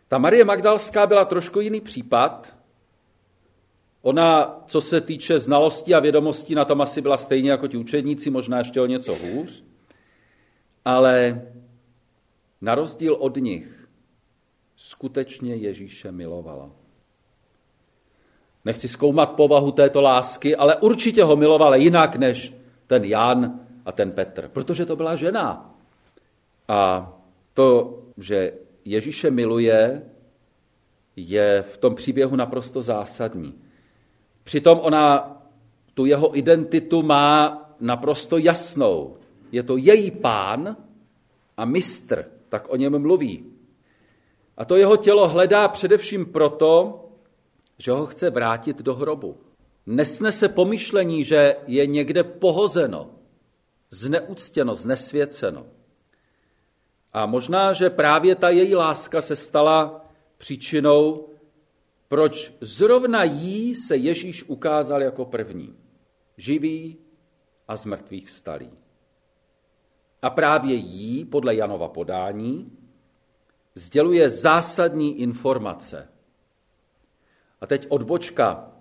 Ta 0.09 0.19
Marie 0.19 0.45
Magdalská 0.45 1.07
byla 1.07 1.25
trošku 1.25 1.61
jiný 1.61 1.81
případ. 1.81 2.57
Ona, 4.02 4.61
co 4.66 4.81
se 4.81 5.00
týče 5.00 5.38
znalostí 5.38 5.95
a 5.95 6.00
vědomostí, 6.00 6.54
na 6.54 6.64
tom 6.64 6.81
asi 6.81 7.00
byla 7.00 7.16
stejně 7.16 7.50
jako 7.50 7.69
ti 7.69 7.76
učedníci, 7.76 8.31
možná 8.31 8.59
ještě 8.59 8.81
o 8.81 8.87
něco 8.87 9.14
hůř. 9.14 9.64
Ale 10.85 11.42
na 12.61 12.75
rozdíl 12.75 13.14
od 13.14 13.37
nich 13.37 13.88
skutečně 14.76 15.54
Ježíše 15.54 16.12
milovala. 16.12 16.71
Nechci 18.64 18.88
zkoumat 18.88 19.33
povahu 19.33 19.73
této 19.73 20.00
lásky, 20.00 20.57
ale 20.57 20.76
určitě 20.76 21.25
ho 21.25 21.37
milovala 21.37 21.76
jinak 21.76 22.16
než 22.16 22.54
ten 22.87 23.04
Jan 23.04 23.61
a 23.85 23.93
ten 23.93 24.12
Petr, 24.12 24.49
protože 24.49 24.87
to 24.87 24.97
byla 24.97 25.17
žena. 25.17 25.75
A 26.69 27.12
to, 27.55 27.99
že 28.17 28.53
Ježíše 28.85 29.31
miluje, 29.31 30.03
je 31.17 31.62
v 31.62 31.77
tom 31.77 31.95
příběhu 31.95 32.37
naprosto 32.37 32.83
zásadní. 32.83 33.55
Přitom 34.45 34.81
ona 34.83 35.37
tu 35.95 36.07
jeho 36.07 36.39
identitu 36.39 37.03
má 37.03 37.62
naprosto 37.81 38.39
jasnou. 38.39 39.17
Je 39.53 39.62
to 39.62 39.77
její 39.77 40.11
pán 40.11 40.77
a 41.57 41.65
mistr, 41.65 42.25
tak 42.49 42.69
o 42.69 42.77
něm 42.77 42.99
mluví. 42.99 43.45
A 44.57 44.65
to 44.65 44.77
jeho 44.77 44.97
tělo 44.97 45.29
hledá 45.29 45.69
především 45.69 46.27
proto, 46.27 47.05
že 47.79 47.93
ho 47.93 48.07
chce 48.07 48.31
vrátit 48.31 48.83
do 48.83 48.95
hrobu. 48.95 49.37
Nesnese 49.87 50.49
pomyšlení, 50.49 51.25
že 51.25 51.57
je 51.67 51.87
někde 51.87 52.25
pohozeno, 52.25 53.11
zneuctěno, 53.93 54.75
znesvěceno. 54.75 55.67
A 57.13 57.27
možná, 57.27 57.73
že 57.73 57.91
právě 57.91 58.35
ta 58.35 58.49
její 58.49 58.75
láska 58.75 59.21
se 59.21 59.37
stala 59.37 60.07
příčinou, 60.39 61.29
proč 62.09 62.53
zrovna 62.61 63.25
jí 63.25 63.75
se 63.75 63.97
Ježíš 63.97 64.45
ukázal 64.45 65.03
jako 65.03 65.25
první. 65.25 65.77
Živý 66.37 66.99
a 67.69 67.77
z 67.77 67.85
mrtvých 67.85 68.29
vstalý. 68.29 68.71
A 70.23 70.31
právě 70.31 70.75
jí, 70.75 71.25
podle 71.25 71.55
Janova 71.55 71.89
podání, 71.89 72.79
sděluje 73.75 74.31
zásadní 74.31 75.21
informace. 75.21 76.09
A 77.61 77.67
teď 77.67 77.87
odbočka. 77.89 78.73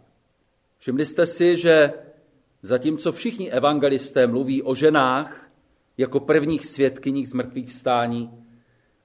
Všimli 0.77 1.05
jste 1.05 1.25
si, 1.25 1.57
že 1.57 1.93
zatímco 2.61 3.11
všichni 3.11 3.51
evangelisté 3.51 4.27
mluví 4.27 4.63
o 4.63 4.75
ženách, 4.75 5.51
jako 5.97 6.19
prvních 6.19 6.65
svědkyních 6.65 7.29
z 7.29 7.33
mrtvých 7.33 7.69
vstání. 7.69 8.31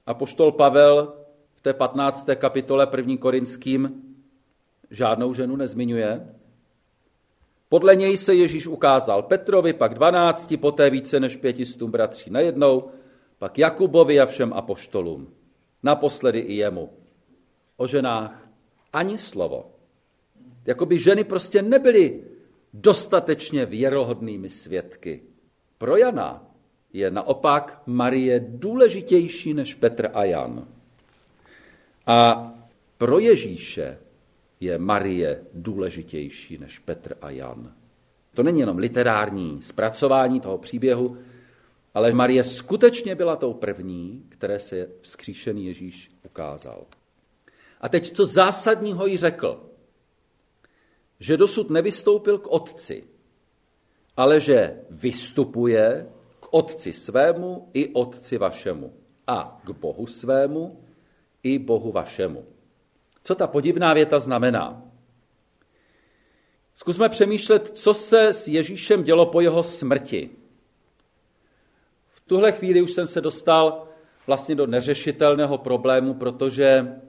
A 0.05 0.13
poštol 0.13 0.51
Pavel 0.51 1.13
v 1.55 1.61
té 1.61 1.73
15. 1.73 2.27
kapitole 2.35 2.87
1. 2.97 3.17
Korinským 3.17 4.01
žádnou 4.89 5.33
ženu 5.33 5.55
nezmiňuje. 5.55 6.35
Podle 7.69 7.95
něj 7.95 8.17
se 8.17 8.33
Ježíš 8.33 8.67
ukázal 8.67 9.23
Petrovi, 9.23 9.73
pak 9.73 9.93
dvanácti, 9.93 10.57
poté 10.57 10.89
více 10.89 11.19
než 11.19 11.35
pětistům 11.35 11.91
bratří 11.91 12.29
najednou, 12.29 12.89
pak 13.39 13.57
Jakubovi 13.57 14.19
a 14.19 14.25
všem 14.25 14.53
apoštolům. 14.53 15.33
Naposledy 15.83 16.39
i 16.39 16.53
jemu. 16.53 16.89
O 17.77 17.87
ženách 17.87 18.49
ani 18.93 19.17
slovo. 19.17 19.71
Jakoby 20.65 20.99
ženy 20.99 21.23
prostě 21.23 21.61
nebyly 21.61 22.23
dostatečně 22.73 23.65
věrohodnými 23.65 24.49
svědky. 24.49 25.21
Pro 25.77 25.97
Jana 25.97 26.43
je 26.93 27.11
naopak 27.11 27.81
Marie 27.85 28.45
důležitější 28.49 29.53
než 29.53 29.73
Petr 29.73 30.09
a 30.13 30.23
Jan. 30.23 30.67
A 32.05 32.51
pro 32.97 33.19
Ježíše 33.19 33.97
je 34.59 34.77
Marie 34.77 35.41
důležitější 35.53 36.57
než 36.57 36.79
Petr 36.79 37.17
a 37.21 37.29
Jan. 37.29 37.73
To 38.33 38.43
není 38.43 38.59
jenom 38.59 38.77
literární 38.77 39.61
zpracování 39.61 40.39
toho 40.39 40.57
příběhu, 40.57 41.17
ale 41.93 42.11
Marie 42.11 42.43
skutečně 42.43 43.15
byla 43.15 43.35
tou 43.35 43.53
první, 43.53 44.25
které 44.29 44.59
se 44.59 44.89
vzkříšený 45.01 45.65
Ježíš 45.65 46.11
ukázal. 46.25 46.85
A 47.81 47.89
teď, 47.89 48.11
co 48.11 48.25
zásadního 48.25 49.07
jí 49.07 49.17
řekl? 49.17 49.66
Že 51.19 51.37
dosud 51.37 51.69
nevystoupil 51.69 52.37
k 52.37 52.47
otci, 52.47 53.03
ale 54.17 54.39
že 54.41 54.81
vystupuje 54.89 56.09
otci 56.51 56.93
svému 56.93 57.69
i 57.73 57.93
otci 57.93 58.37
vašemu 58.37 58.93
a 59.27 59.61
k 59.63 59.69
Bohu 59.69 60.07
svému 60.07 60.83
i 61.43 61.59
Bohu 61.59 61.91
vašemu. 61.91 62.45
Co 63.23 63.35
ta 63.35 63.47
podivná 63.47 63.93
věta 63.93 64.19
znamená? 64.19 64.83
Zkusme 66.75 67.09
přemýšlet, 67.09 67.77
co 67.77 67.93
se 67.93 68.27
s 68.27 68.47
Ježíšem 68.47 69.03
dělo 69.03 69.25
po 69.25 69.41
jeho 69.41 69.63
smrti. 69.63 70.29
V 72.09 72.19
tuhle 72.21 72.51
chvíli 72.51 72.81
už 72.81 72.93
jsem 72.93 73.07
se 73.07 73.21
dostal 73.21 73.87
vlastně 74.27 74.55
do 74.55 74.67
neřešitelného 74.67 75.57
problému, 75.57 76.13
protože 76.13 77.01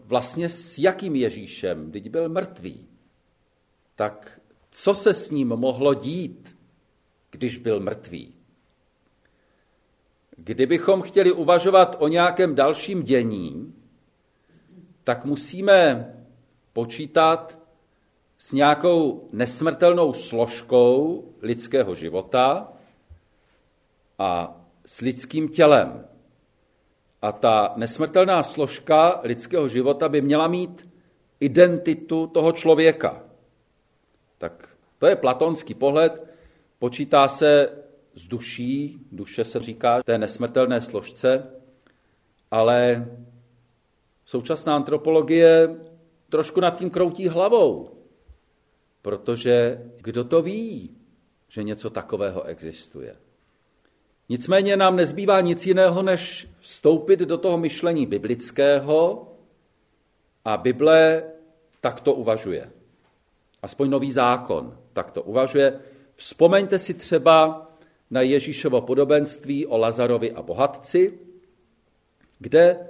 vlastně 0.00 0.48
s 0.48 0.78
jakým 0.78 1.16
Ježíšem, 1.16 1.90
když 1.90 2.08
byl 2.08 2.28
mrtvý, 2.28 2.86
tak 3.96 4.40
co 4.70 4.94
se 4.94 5.14
s 5.14 5.30
ním 5.30 5.48
mohlo 5.48 5.94
dít? 5.94 6.62
když 7.32 7.56
byl 7.56 7.80
mrtvý. 7.80 8.34
Kdybychom 10.36 11.02
chtěli 11.02 11.32
uvažovat 11.32 11.96
o 11.98 12.08
nějakém 12.08 12.54
dalším 12.54 13.02
dění, 13.02 13.74
tak 15.04 15.24
musíme 15.24 16.14
počítat 16.72 17.58
s 18.38 18.52
nějakou 18.52 19.28
nesmrtelnou 19.32 20.12
složkou 20.12 21.24
lidského 21.42 21.94
života 21.94 22.72
a 24.18 24.60
s 24.86 25.00
lidským 25.00 25.48
tělem. 25.48 26.08
A 27.22 27.32
ta 27.32 27.72
nesmrtelná 27.76 28.42
složka 28.42 29.20
lidského 29.22 29.68
života 29.68 30.08
by 30.08 30.20
měla 30.20 30.48
mít 30.48 30.88
identitu 31.40 32.26
toho 32.26 32.52
člověka. 32.52 33.22
Tak 34.38 34.68
to 34.98 35.06
je 35.06 35.16
platonský 35.16 35.74
pohled, 35.74 36.32
Počítá 36.82 37.28
se 37.28 37.68
s 38.14 38.26
duší, 38.26 39.06
duše 39.12 39.44
se 39.44 39.60
říká 39.60 40.02
té 40.02 40.18
nesmrtelné 40.18 40.80
složce, 40.80 41.50
ale 42.50 43.08
současná 44.24 44.76
antropologie 44.76 45.76
trošku 46.28 46.60
nad 46.60 46.78
tím 46.78 46.90
kroutí 46.90 47.28
hlavou, 47.28 47.90
protože 49.02 49.82
kdo 49.96 50.24
to 50.24 50.42
ví, 50.42 50.96
že 51.48 51.62
něco 51.62 51.90
takového 51.90 52.44
existuje. 52.44 53.16
Nicméně 54.32 54.76
nám 54.76 54.96
nezbývá 54.96 55.40
nic 55.40 55.66
jiného, 55.66 56.02
než 56.02 56.48
vstoupit 56.60 57.20
do 57.20 57.38
toho 57.38 57.58
myšlení 57.58 58.06
biblického 58.06 59.28
a 60.44 60.56
Bible 60.56 61.22
takto 61.80 62.14
uvažuje. 62.14 62.70
Aspoň 63.62 63.90
nový 63.90 64.12
zákon 64.12 64.78
takto 64.92 65.22
uvažuje. 65.22 65.80
Vzpomeňte 66.16 66.78
si 66.78 66.94
třeba 66.94 67.68
na 68.10 68.20
Ježíšovo 68.20 68.80
podobenství 68.80 69.66
o 69.66 69.76
Lazarovi 69.76 70.32
a 70.32 70.42
bohatci, 70.42 71.18
kde 72.38 72.88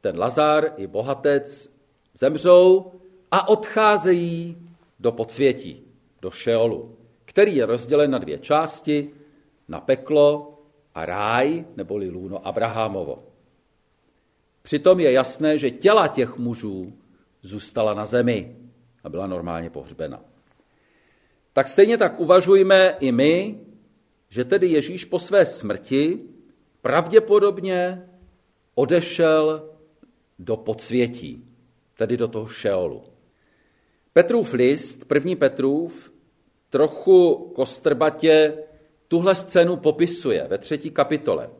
ten 0.00 0.18
Lazar 0.18 0.72
i 0.76 0.86
bohatec 0.86 1.70
zemřou 2.14 2.92
a 3.30 3.48
odcházejí 3.48 4.58
do 5.00 5.12
podsvětí, 5.12 5.84
do 6.22 6.30
Šeolu, 6.30 6.96
který 7.24 7.56
je 7.56 7.66
rozdělen 7.66 8.10
na 8.10 8.18
dvě 8.18 8.38
části, 8.38 9.10
na 9.68 9.80
peklo 9.80 10.56
a 10.94 11.06
ráj, 11.06 11.64
neboli 11.76 12.08
lůno 12.08 12.46
Abrahamovo. 12.46 13.24
Přitom 14.62 15.00
je 15.00 15.12
jasné, 15.12 15.58
že 15.58 15.70
těla 15.70 16.08
těch 16.08 16.38
mužů 16.38 16.92
zůstala 17.42 17.94
na 17.94 18.04
zemi 18.04 18.56
a 19.04 19.08
byla 19.08 19.26
normálně 19.26 19.70
pohřbena. 19.70 20.24
Tak 21.52 21.68
stejně 21.68 21.98
tak 21.98 22.20
uvažujme 22.20 22.96
i 23.00 23.12
my, 23.12 23.60
že 24.28 24.44
tedy 24.44 24.66
Ježíš 24.66 25.04
po 25.04 25.18
své 25.18 25.46
smrti 25.46 26.20
pravděpodobně 26.82 28.08
odešel 28.74 29.70
do 30.38 30.56
podsvětí, 30.56 31.44
tedy 31.96 32.16
do 32.16 32.28
toho 32.28 32.46
šeolu. 32.46 33.02
Petrův 34.12 34.52
list, 34.52 35.04
první 35.04 35.36
Petrův, 35.36 36.12
trochu 36.70 37.34
kostrbatě 37.54 38.58
tuhle 39.10 39.34
scénu 39.34 39.76
popisuje 39.76 40.46
ve 40.48 40.58
třetí 40.58 40.90
kapitole. 40.90 41.50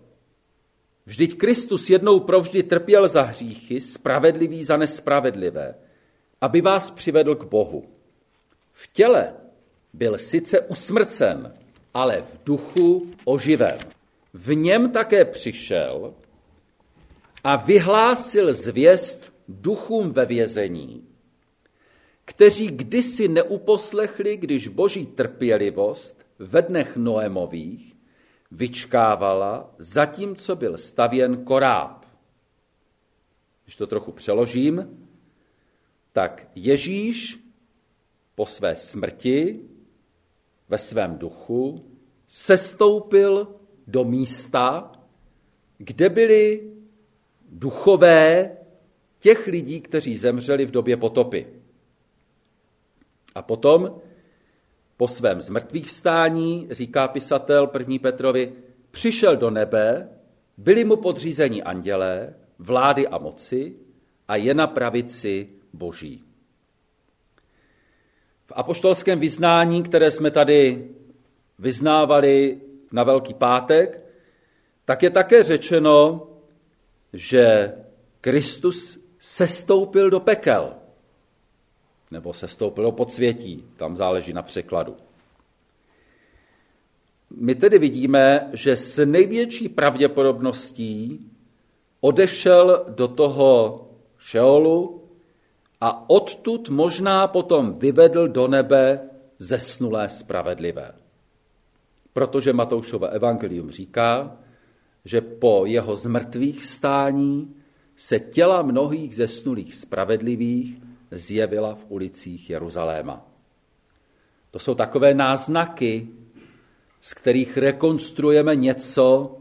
Vždyť 1.06 1.38
Kristus 1.38 1.90
jednou 1.90 2.20
provždy 2.20 2.62
trpěl 2.62 3.08
za 3.08 3.22
hříchy, 3.22 3.80
spravedlivý 3.80 4.64
za 4.64 4.76
nespravedlivé, 4.76 5.74
aby 6.40 6.60
vás 6.60 6.90
přivedl 6.90 7.34
k 7.34 7.44
Bohu. 7.44 7.84
V 8.72 8.92
těle 8.92 9.34
byl 9.92 10.18
sice 10.18 10.60
usmrcen, 10.60 11.54
ale 11.94 12.22
v 12.22 12.44
duchu 12.44 13.10
oživen. 13.24 13.78
V 14.34 14.54
něm 14.54 14.90
také 14.90 15.24
přišel 15.24 16.14
a 17.44 17.56
vyhlásil 17.56 18.54
zvěst 18.54 19.32
duchům 19.48 20.12
ve 20.12 20.26
vězení, 20.26 21.04
kteří 22.24 22.66
kdysi 22.66 23.28
neuposlechli, 23.28 24.36
když 24.36 24.68
boží 24.68 25.06
trpělivost 25.06 26.29
ve 26.40 26.62
dnech 26.62 26.96
Noemových 26.96 27.96
vyčkávala, 28.50 29.74
zatímco 29.78 30.56
byl 30.56 30.78
stavěn 30.78 31.44
koráb. 31.44 32.06
Když 33.64 33.76
to 33.76 33.86
trochu 33.86 34.12
přeložím, 34.12 35.06
tak 36.12 36.50
Ježíš 36.54 37.40
po 38.34 38.46
své 38.46 38.76
smrti 38.76 39.60
ve 40.68 40.78
svém 40.78 41.18
duchu 41.18 41.84
sestoupil 42.28 43.54
do 43.86 44.04
místa, 44.04 44.92
kde 45.78 46.08
byli 46.08 46.72
duchové 47.48 48.56
těch 49.18 49.46
lidí, 49.46 49.80
kteří 49.80 50.16
zemřeli 50.16 50.66
v 50.66 50.70
době 50.70 50.96
potopy. 50.96 51.46
A 53.34 53.42
potom 53.42 54.00
po 55.00 55.08
svém 55.08 55.40
zmrtvých 55.40 55.86
vstání, 55.86 56.68
říká 56.70 57.08
pisatel 57.08 57.70
1. 57.78 57.96
Petrovi, 58.02 58.52
přišel 58.90 59.36
do 59.36 59.50
nebe, 59.50 60.08
byli 60.56 60.84
mu 60.84 60.96
podřízeni 60.96 61.62
andělé, 61.62 62.34
vlády 62.58 63.08
a 63.08 63.18
moci 63.18 63.76
a 64.28 64.36
je 64.36 64.54
na 64.54 64.66
pravici 64.66 65.48
boží. 65.72 66.24
V 68.46 68.52
apoštolském 68.56 69.20
vyznání, 69.20 69.82
které 69.82 70.10
jsme 70.10 70.30
tady 70.30 70.88
vyznávali 71.58 72.60
na 72.92 73.04
Velký 73.04 73.34
pátek, 73.34 74.04
tak 74.84 75.02
je 75.02 75.10
také 75.10 75.42
řečeno, 75.42 76.26
že 77.12 77.72
Kristus 78.20 78.98
sestoupil 79.18 80.10
do 80.10 80.20
pekel, 80.20 80.74
nebo 82.10 82.34
sestoupil 82.34 82.84
do 82.84 82.92
podsvětí, 82.92 83.64
tam 83.76 83.96
záleží 83.96 84.32
na 84.32 84.42
překladu. 84.42 84.96
My 87.36 87.54
tedy 87.54 87.78
vidíme, 87.78 88.50
že 88.52 88.76
s 88.76 89.06
největší 89.06 89.68
pravděpodobností 89.68 91.20
odešel 92.00 92.84
do 92.88 93.08
toho 93.08 93.80
Šeolu 94.18 95.02
a 95.80 96.10
odtud 96.10 96.68
možná 96.68 97.28
potom 97.28 97.78
vyvedl 97.78 98.28
do 98.28 98.48
nebe 98.48 99.00
zesnulé 99.38 100.08
spravedlivé. 100.08 100.92
Protože 102.12 102.52
Matoušové 102.52 103.08
evangelium 103.08 103.70
říká, 103.70 104.36
že 105.04 105.20
po 105.20 105.66
jeho 105.66 105.96
zmrtvých 105.96 106.66
stání 106.66 107.54
se 107.96 108.20
těla 108.20 108.62
mnohých 108.62 109.16
zesnulých 109.16 109.74
spravedlivých 109.74 110.89
zjevila 111.10 111.74
v 111.74 111.86
ulicích 111.88 112.50
Jeruzaléma. 112.50 113.26
To 114.50 114.58
jsou 114.58 114.74
takové 114.74 115.14
náznaky, 115.14 116.08
z 117.00 117.14
kterých 117.14 117.56
rekonstruujeme 117.56 118.56
něco, 118.56 119.36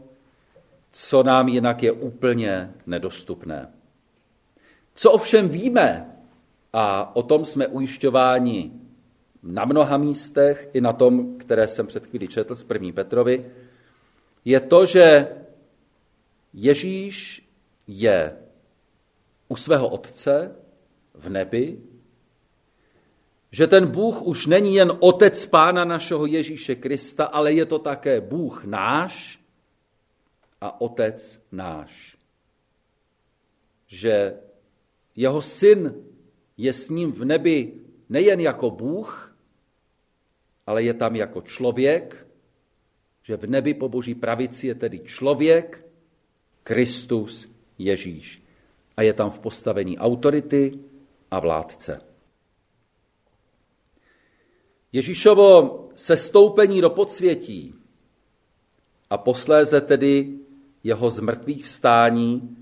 co 0.92 1.22
nám 1.22 1.48
jinak 1.48 1.82
je 1.82 1.92
úplně 1.92 2.72
nedostupné. 2.86 3.72
Co 4.94 5.12
ovšem 5.12 5.48
víme, 5.48 6.06
a 6.72 7.16
o 7.16 7.22
tom 7.22 7.44
jsme 7.44 7.66
ujišťováni 7.66 8.72
na 9.42 9.64
mnoha 9.64 9.96
místech, 9.96 10.68
i 10.72 10.80
na 10.80 10.92
tom, 10.92 11.38
které 11.38 11.68
jsem 11.68 11.86
před 11.86 12.06
chvíli 12.06 12.28
četl 12.28 12.54
z 12.54 12.64
první 12.64 12.92
Petrovi, 12.92 13.46
je 14.44 14.60
to, 14.60 14.86
že 14.86 15.28
Ježíš 16.52 17.48
je 17.86 18.36
u 19.48 19.56
svého 19.56 19.88
Otce 19.88 20.56
v 21.14 21.28
nebi, 21.28 21.78
že 23.50 23.66
ten 23.66 23.86
Bůh 23.86 24.22
už 24.22 24.46
není 24.46 24.74
jen 24.74 24.92
Otec 25.00 25.46
Pána 25.46 25.84
našeho 25.84 26.26
Ježíše 26.26 26.74
Krista, 26.74 27.24
ale 27.24 27.52
je 27.52 27.66
to 27.66 27.78
také 27.78 28.20
Bůh 28.20 28.64
náš 28.64 29.40
a 30.60 30.80
Otec 30.80 31.40
náš. 31.52 32.16
Že 33.86 34.34
jeho 35.16 35.42
syn 35.42 35.94
je 36.56 36.72
s 36.72 36.88
ním 36.88 37.12
v 37.12 37.24
nebi 37.24 37.72
nejen 38.08 38.40
jako 38.40 38.70
Bůh, 38.70 39.36
ale 40.66 40.82
je 40.82 40.94
tam 40.94 41.16
jako 41.16 41.42
člověk, 41.42 42.26
že 43.22 43.36
v 43.36 43.46
nebi 43.46 43.74
po 43.74 43.88
boží 43.88 44.14
pravici 44.14 44.66
je 44.66 44.74
tedy 44.74 44.98
člověk, 44.98 45.86
Kristus 46.62 47.48
Ježíš. 47.78 48.42
A 48.96 49.02
je 49.02 49.12
tam 49.12 49.30
v 49.30 49.38
postavení 49.38 49.98
autority 49.98 50.78
a 51.30 51.40
vládce. 51.40 52.00
Ježíšovo 54.92 55.88
sestoupení 55.94 56.80
do 56.80 56.90
podsvětí 56.90 57.74
a 59.10 59.18
posléze 59.18 59.80
tedy 59.80 60.38
jeho 60.84 61.10
zmrtvých 61.10 61.64
vstání 61.64 62.56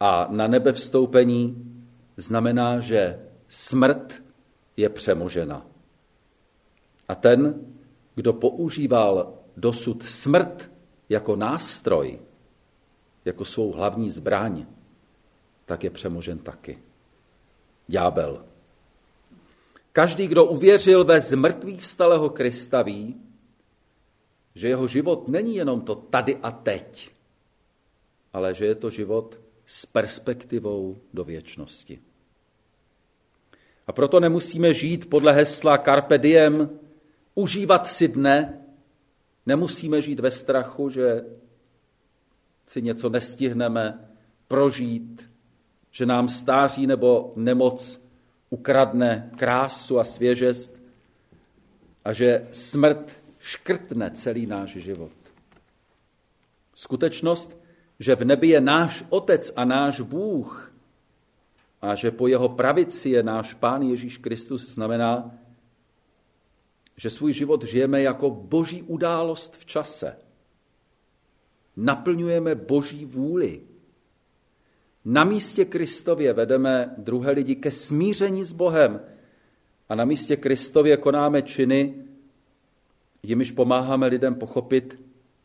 a 0.00 0.26
na 0.30 0.46
nebe 0.46 0.72
vstoupení 0.72 1.72
znamená, 2.16 2.80
že 2.80 3.26
smrt 3.48 4.22
je 4.76 4.88
přemožena. 4.88 5.66
A 7.08 7.14
ten, 7.14 7.66
kdo 8.14 8.32
používal 8.32 9.38
dosud 9.56 10.02
smrt 10.02 10.70
jako 11.08 11.36
nástroj, 11.36 12.18
jako 13.24 13.44
svou 13.44 13.72
hlavní 13.72 14.10
zbraň, 14.10 14.66
tak 15.64 15.84
je 15.84 15.90
přemožen 15.90 16.38
taky. 16.38 16.78
Ďábel. 17.88 18.44
Každý, 19.92 20.28
kdo 20.28 20.44
uvěřil 20.44 21.04
ve 21.04 21.20
zmrtvých 21.20 21.80
vstalého 21.80 22.30
Krista, 22.30 22.82
ví, 22.82 23.20
že 24.54 24.68
jeho 24.68 24.86
život 24.86 25.28
není 25.28 25.56
jenom 25.56 25.80
to 25.80 25.94
tady 25.94 26.36
a 26.36 26.50
teď, 26.50 27.10
ale 28.32 28.54
že 28.54 28.64
je 28.64 28.74
to 28.74 28.90
život 28.90 29.40
s 29.66 29.86
perspektivou 29.86 30.98
do 31.14 31.24
věčnosti. 31.24 32.00
A 33.86 33.92
proto 33.92 34.20
nemusíme 34.20 34.74
žít 34.74 35.10
podle 35.10 35.32
hesla 35.32 35.78
Carpe 35.78 36.18
diem, 36.18 36.78
užívat 37.34 37.86
si 37.86 38.08
dne, 38.08 38.66
nemusíme 39.46 40.02
žít 40.02 40.20
ve 40.20 40.30
strachu, 40.30 40.90
že 40.90 41.24
si 42.66 42.82
něco 42.82 43.08
nestihneme 43.08 44.08
prožít, 44.48 45.31
že 45.92 46.06
nám 46.06 46.28
stáří 46.28 46.86
nebo 46.86 47.32
nemoc 47.36 48.00
ukradne 48.50 49.30
krásu 49.36 49.98
a 49.98 50.04
svěžest 50.04 50.82
a 52.04 52.12
že 52.12 52.48
smrt 52.52 53.22
škrtne 53.38 54.10
celý 54.10 54.46
náš 54.46 54.70
život. 54.70 55.12
Skutečnost, 56.74 57.56
že 57.98 58.16
v 58.16 58.24
nebi 58.24 58.48
je 58.48 58.60
náš 58.60 59.04
Otec 59.08 59.52
a 59.56 59.64
náš 59.64 60.00
Bůh 60.00 60.72
a 61.82 61.94
že 61.94 62.10
po 62.10 62.28
jeho 62.28 62.48
pravici 62.48 63.10
je 63.10 63.22
náš 63.22 63.54
Pán 63.54 63.82
Ježíš 63.82 64.16
Kristus, 64.16 64.74
znamená, 64.74 65.34
že 66.96 67.10
svůj 67.10 67.32
život 67.32 67.64
žijeme 67.64 68.02
jako 68.02 68.30
boží 68.30 68.82
událost 68.82 69.56
v 69.56 69.64
čase. 69.66 70.18
Naplňujeme 71.76 72.54
boží 72.54 73.04
vůli. 73.04 73.60
Na 75.04 75.24
místě 75.24 75.64
Kristově 75.64 76.32
vedeme 76.32 76.94
druhé 76.98 77.32
lidi 77.32 77.54
ke 77.56 77.70
smíření 77.70 78.44
s 78.44 78.52
Bohem 78.52 79.00
a 79.88 79.94
na 79.94 80.04
místě 80.04 80.36
Kristově 80.36 80.96
konáme 80.96 81.42
činy, 81.42 81.94
jimiž 83.22 83.52
pomáháme 83.52 84.06
lidem 84.06 84.34
pochopit, 84.34 84.98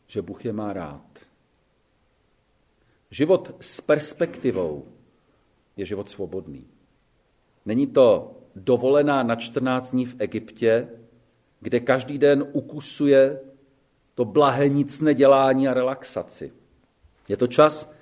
že 0.06 0.22
Bůh 0.22 0.44
je 0.44 0.52
má 0.52 0.72
rád. 0.72 1.18
Život 3.10 3.56
s 3.60 3.80
perspektivou 3.80 4.84
je 5.76 5.86
život 5.86 6.10
svobodný. 6.10 6.66
Není 7.66 7.86
to 7.86 8.36
dovolená 8.56 9.22
na 9.22 9.36
14 9.36 9.90
dní 9.90 10.06
v 10.06 10.16
Egyptě, 10.18 10.88
kde 11.60 11.80
každý 11.80 12.18
den 12.18 12.46
ukusuje 12.52 13.40
to 14.14 14.24
blahé 14.24 14.68
nic 14.68 15.00
nedělání 15.00 15.68
a 15.68 15.74
relaxaci. 15.74 16.52
Je 17.28 17.36
to 17.36 17.46
čas, 17.46 17.92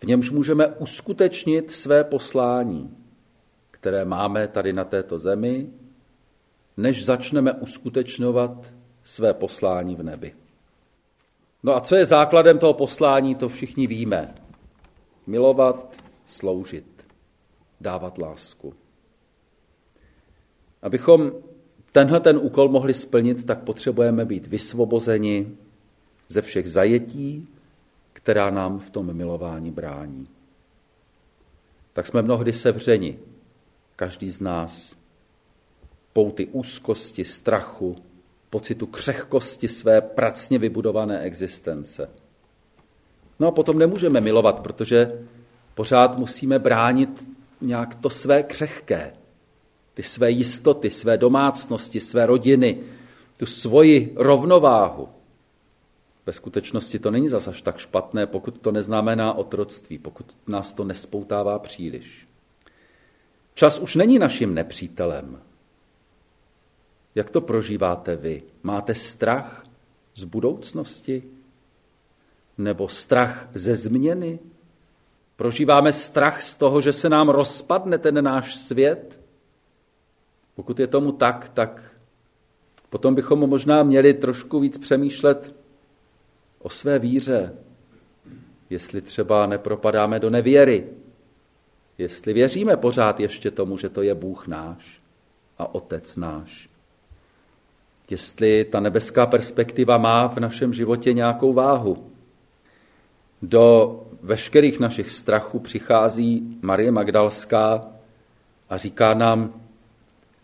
v 0.00 0.04
němž 0.06 0.30
můžeme 0.30 0.66
uskutečnit 0.66 1.70
své 1.70 2.04
poslání, 2.04 2.96
které 3.70 4.04
máme 4.04 4.48
tady 4.48 4.72
na 4.72 4.84
této 4.84 5.18
zemi, 5.18 5.70
než 6.76 7.04
začneme 7.04 7.52
uskutečňovat 7.52 8.72
své 9.04 9.34
poslání 9.34 9.96
v 9.96 10.02
nebi. 10.02 10.34
No 11.62 11.76
a 11.76 11.80
co 11.80 11.96
je 11.96 12.06
základem 12.06 12.58
toho 12.58 12.74
poslání, 12.74 13.34
to 13.34 13.48
všichni 13.48 13.86
víme. 13.86 14.34
Milovat, 15.26 15.96
sloužit, 16.26 17.04
dávat 17.80 18.18
lásku. 18.18 18.74
Abychom 20.82 21.32
tenhle 21.92 22.20
ten 22.20 22.36
úkol 22.36 22.68
mohli 22.68 22.94
splnit, 22.94 23.46
tak 23.46 23.62
potřebujeme 23.62 24.24
být 24.24 24.46
vysvobozeni 24.46 25.56
ze 26.28 26.42
všech 26.42 26.70
zajetí, 26.70 27.48
která 28.26 28.50
nám 28.50 28.78
v 28.78 28.90
tom 28.90 29.14
milování 29.14 29.70
brání. 29.70 30.28
Tak 31.92 32.06
jsme 32.06 32.22
mnohdy 32.22 32.52
sevřeni, 32.52 33.18
každý 33.96 34.30
z 34.30 34.40
nás, 34.40 34.96
pouty 36.12 36.46
úzkosti, 36.46 37.24
strachu, 37.24 37.96
pocitu 38.50 38.86
křehkosti 38.86 39.68
své 39.68 40.00
pracně 40.00 40.58
vybudované 40.58 41.20
existence. 41.20 42.10
No 43.40 43.48
a 43.48 43.50
potom 43.50 43.78
nemůžeme 43.78 44.20
milovat, 44.20 44.60
protože 44.60 45.26
pořád 45.74 46.18
musíme 46.18 46.58
bránit 46.58 47.28
nějak 47.60 47.94
to 47.94 48.10
své 48.10 48.42
křehké, 48.42 49.12
ty 49.94 50.02
své 50.02 50.30
jistoty, 50.30 50.90
své 50.90 51.16
domácnosti, 51.16 52.00
své 52.00 52.26
rodiny, 52.26 52.78
tu 53.36 53.46
svoji 53.46 54.12
rovnováhu. 54.16 55.15
Ve 56.26 56.32
skutečnosti 56.32 56.98
to 56.98 57.10
není 57.10 57.28
zase 57.28 57.50
až 57.50 57.62
tak 57.62 57.78
špatné, 57.78 58.26
pokud 58.26 58.58
to 58.58 58.72
neznamená 58.72 59.32
otroctví, 59.32 59.98
pokud 59.98 60.36
nás 60.46 60.74
to 60.74 60.84
nespoutává 60.84 61.58
příliš. 61.58 62.28
Čas 63.54 63.78
už 63.78 63.94
není 63.94 64.18
naším 64.18 64.54
nepřítelem. 64.54 65.42
Jak 67.14 67.30
to 67.30 67.40
prožíváte 67.40 68.16
vy? 68.16 68.42
Máte 68.62 68.94
strach 68.94 69.66
z 70.14 70.24
budoucnosti? 70.24 71.22
Nebo 72.58 72.88
strach 72.88 73.48
ze 73.54 73.76
změny? 73.76 74.38
Prožíváme 75.36 75.92
strach 75.92 76.42
z 76.42 76.56
toho, 76.56 76.80
že 76.80 76.92
se 76.92 77.08
nám 77.08 77.28
rozpadne 77.28 77.98
ten 77.98 78.24
náš 78.24 78.56
svět? 78.56 79.20
Pokud 80.54 80.80
je 80.80 80.86
tomu 80.86 81.12
tak, 81.12 81.48
tak 81.48 81.92
potom 82.90 83.14
bychom 83.14 83.38
možná 83.38 83.82
měli 83.82 84.14
trošku 84.14 84.60
víc 84.60 84.78
přemýšlet 84.78 85.54
o 86.66 86.68
své 86.68 86.98
víře, 86.98 87.54
jestli 88.70 89.00
třeba 89.00 89.46
nepropadáme 89.46 90.18
do 90.18 90.30
nevěry, 90.30 90.86
jestli 91.98 92.32
věříme 92.32 92.76
pořád 92.76 93.20
ještě 93.20 93.50
tomu, 93.50 93.78
že 93.78 93.88
to 93.88 94.02
je 94.02 94.14
Bůh 94.14 94.46
náš 94.46 95.00
a 95.58 95.74
Otec 95.74 96.16
náš. 96.16 96.68
Jestli 98.10 98.64
ta 98.64 98.80
nebeská 98.80 99.26
perspektiva 99.26 99.98
má 99.98 100.28
v 100.28 100.36
našem 100.36 100.72
životě 100.72 101.12
nějakou 101.12 101.52
váhu. 101.52 102.10
Do 103.42 104.00
veškerých 104.22 104.80
našich 104.80 105.10
strachů 105.10 105.58
přichází 105.58 106.58
Marie 106.62 106.90
Magdalská 106.90 107.86
a 108.68 108.76
říká 108.76 109.14
nám, 109.14 109.60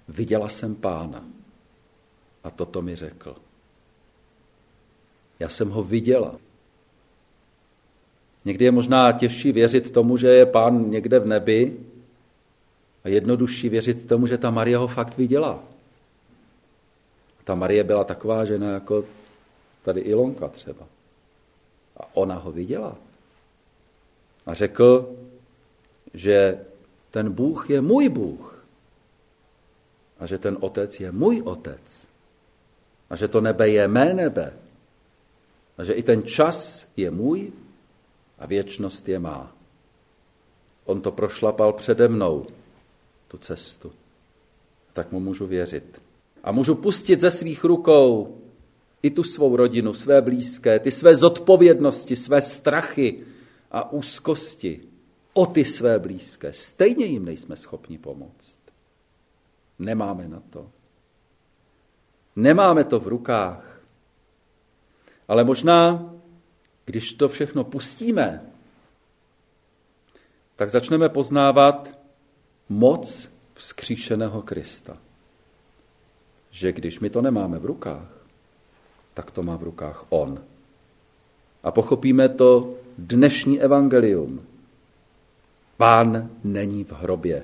viděla 0.09 0.49
jsem 0.49 0.75
pána 0.75 1.25
a 2.45 2.51
toto 2.51 2.83
mi 2.83 2.97
řekl. 2.97 3.37
Já 5.43 5.49
jsem 5.49 5.71
ho 5.71 5.83
viděla. 5.83 6.35
Někdy 8.45 8.65
je 8.65 8.71
možná 8.71 9.13
těžší 9.13 9.53
věřit 9.53 9.91
tomu, 9.91 10.17
že 10.17 10.29
je 10.29 10.47
pán 10.47 10.91
někde 10.91 11.19
v 11.19 11.27
nebi 11.27 11.77
a 13.05 13.09
jednodušší 13.09 13.69
věřit 13.69 14.07
tomu, 14.07 14.27
že 14.27 14.39
ta 14.39 14.51
Marie 14.51 14.77
ho 14.77 14.89
fakt 14.89 15.17
viděla. 15.17 15.59
Ta 17.45 17.55
Marie 17.55 17.85
byla 17.85 18.05
taková 18.05 18.45
žena 18.45 18.71
jako 18.71 19.05
tady 19.83 20.01
Ilonka 20.01 20.49
třeba. 20.49 20.87
A 21.97 22.17
ona 22.17 22.35
ho 22.35 22.53
viděla. 22.53 22.97
A 24.47 24.55
řekl, 24.55 25.17
že 26.15 26.65
ten 27.11 27.33
Bůh 27.33 27.71
je 27.71 27.81
můj 27.81 28.09
Bůh. 28.09 28.65
A 30.19 30.27
že 30.27 30.39
ten 30.39 30.57
otec 30.61 31.01
je 31.01 31.13
můj 31.13 31.43
otec. 31.45 32.07
A 33.11 33.17
že 33.17 33.29
to 33.29 33.41
nebe 33.41 33.69
je 33.69 33.89
mé 33.89 34.15
nebe. 34.15 34.62
A 35.79 35.85
že 35.85 35.93
i 35.93 36.03
ten 36.03 36.23
čas 36.23 36.89
je 36.97 37.11
můj 37.11 37.53
a 38.39 38.47
věčnost 38.47 39.09
je 39.09 39.19
má. 39.19 39.57
On 40.85 41.01
to 41.01 41.13
prošlapal 41.13 41.73
přede 41.73 42.09
mnou, 42.09 42.47
tu 43.29 43.39
cestu. 43.39 43.93
Tak 44.93 45.13
mu 45.13 45.21
můžu 45.21 45.47
věřit. 45.47 46.03
A 46.45 46.53
můžu 46.53 46.75
pustit 46.75 47.21
ze 47.21 47.31
svých 47.31 47.65
rukou 47.65 48.39
i 49.03 49.11
tu 49.11 49.23
svou 49.23 49.57
rodinu, 49.57 49.95
své 49.95 50.23
blízké, 50.23 50.79
ty 50.79 50.91
své 50.91 51.17
zodpovědnosti, 51.17 52.17
své 52.17 52.43
strachy 52.43 53.25
a 53.71 53.93
úzkosti 53.93 54.81
o 55.33 55.47
ty 55.47 55.65
své 55.65 55.99
blízké. 55.99 56.53
Stejně 56.53 57.05
jim 57.05 57.25
nejsme 57.25 57.57
schopni 57.57 57.99
pomoct. 57.99 58.59
Nemáme 59.79 60.29
na 60.29 60.43
to. 60.51 60.71
Nemáme 62.37 62.85
to 62.85 63.01
v 63.01 63.07
rukách. 63.07 63.72
Ale 65.29 65.45
možná, 65.45 66.11
když 66.85 67.13
to 67.13 67.29
všechno 67.29 67.65
pustíme, 67.65 68.43
tak 70.57 70.71
začneme 70.71 71.09
poznávat 71.09 71.99
moc 72.69 73.31
vzkříšeného 73.55 74.43
Krista. 74.43 74.97
Že 76.51 76.73
když 76.73 77.01
my 77.01 77.11
to 77.11 77.23
nemáme 77.23 77.59
v 77.59 77.65
rukách, 77.65 78.09
tak 79.15 79.31
to 79.31 79.43
má 79.43 79.57
v 79.57 79.63
rukách 79.63 80.05
On. 80.09 80.45
A 81.63 81.71
pochopíme 81.71 82.29
to 82.29 82.75
dnešní 82.99 83.61
evangelium. 83.61 84.47
Pán 85.77 86.31
není 86.45 86.85
v 86.85 86.93
hrobě. 86.93 87.43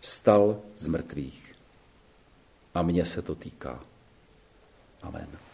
Vstal 0.00 0.60
z 0.76 0.88
mrtvých. 0.88 1.54
A 2.74 2.82
mně 2.82 3.04
se 3.04 3.22
to 3.22 3.34
týká. 3.34 3.80
Amen. 5.02 5.47